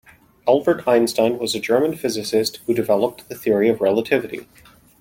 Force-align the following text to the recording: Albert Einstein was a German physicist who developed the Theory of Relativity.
Albert 0.47 0.87
Einstein 0.87 1.37
was 1.37 1.53
a 1.53 1.59
German 1.59 1.95
physicist 1.95 2.57
who 2.65 2.73
developed 2.73 3.29
the 3.29 3.35
Theory 3.35 3.69
of 3.69 3.81
Relativity. 3.81 4.47